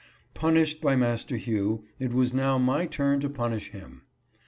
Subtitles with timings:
[0.33, 4.01] Punished by Master Hugh, it was now my turn to punish him.